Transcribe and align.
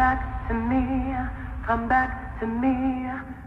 back 0.00 0.48
to 0.48 0.54
me, 0.54 1.14
come 1.66 1.86
back 1.86 2.40
to 2.40 2.46
me, 2.46 2.72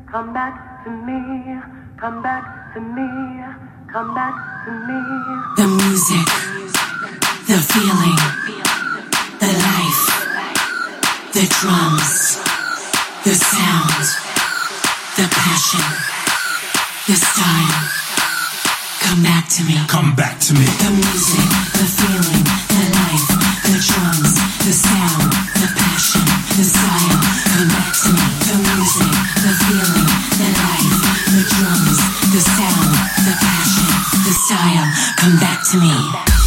come 0.05 0.31
back 0.33 0.83
to 0.83 0.91
me, 0.91 1.57
come 1.98 2.22
back 2.22 2.45
to 2.75 2.79
me, 2.79 3.10
come 3.91 4.13
back 4.13 4.36
to 4.63 4.72
me. 4.86 5.00
The 5.57 5.67
music, 5.81 6.29
the 7.50 7.57
feeling, 7.57 8.22
the 9.41 9.50
life, 9.65 10.05
the 11.33 11.45
drums, 11.57 12.38
the 13.25 13.33
sound, 13.33 14.05
the 15.17 15.25
passion, 15.33 15.89
the 17.07 17.15
style. 17.15 18.03
Come 19.01 19.24
back 19.24 19.50
to 19.50 19.63
me. 19.65 19.75
Come 19.88 20.15
back 20.15 20.39
to 20.39 20.53
me. 20.53 20.65
The 20.65 20.89
music, 20.89 21.50
the 21.77 21.86
feeling, 21.98 22.43
the 22.74 22.83
life, 22.98 23.27
the 23.65 23.75
drums, 23.88 24.33
the 24.65 24.72
sound, 24.72 25.31
the 25.60 25.67
passion 25.75 26.42
come 35.24 35.39
back 35.39 35.63
to 35.72 35.79
me. 35.79 36.42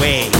way. 0.00 0.39